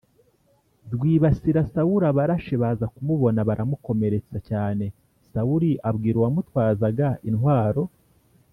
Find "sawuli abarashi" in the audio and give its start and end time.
1.73-2.55